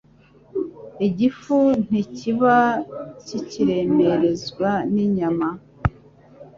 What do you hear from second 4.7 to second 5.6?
n’inyama,